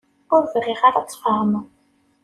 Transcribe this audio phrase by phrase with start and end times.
[0.33, 1.65] Ur bɣiɣ ara ad tfehmeḍ.